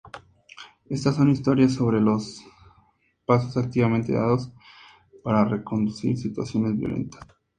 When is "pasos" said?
3.27-3.55